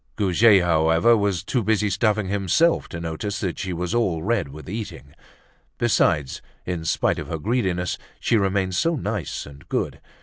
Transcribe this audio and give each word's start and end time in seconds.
Goujet, 0.15 0.63
however, 0.63 1.15
was 1.15 1.43
too 1.43 1.61
busy 1.61 1.87
stuffing 1.91 2.27
himself 2.27 2.89
to 2.89 2.99
notice 2.99 3.39
that 3.41 3.59
she 3.59 3.71
was 3.71 3.93
all 3.93 4.23
red 4.23 4.47
with 4.49 4.67
eating. 4.67 5.13
Besides, 5.77 6.41
in 6.65 6.85
spite 6.85 7.19
of 7.19 7.27
her 7.27 7.37
greediness, 7.37 7.99
she 8.19 8.35
remained 8.35 8.73
so 8.73 8.95
nice 8.95 9.45
and 9.45 9.69
good! 9.69 10.01